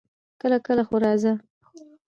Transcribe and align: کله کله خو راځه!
کله 0.41 0.57
کله 0.65 0.83
خو 0.87 0.95
راځه! 1.03 1.31